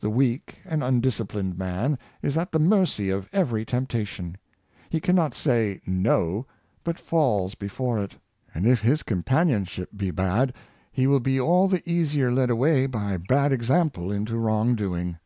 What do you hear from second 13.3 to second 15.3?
ex ample into wrong doing.